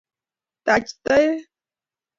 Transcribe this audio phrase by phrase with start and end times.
[0.65, 1.39] Tach Toek